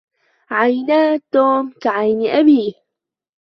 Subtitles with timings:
[0.51, 2.73] عينا توم كعيني أبيه.